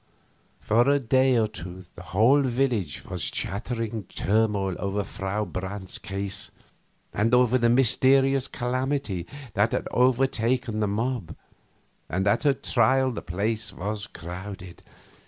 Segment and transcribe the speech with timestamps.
[0.59, 5.99] For a day or two the whole village was a chattering turmoil over Frau Brandt's
[5.99, 6.49] case
[7.13, 11.35] and over the mysterious calamity that had overtaken the mob,
[12.09, 14.81] and at her trial the place was crowded.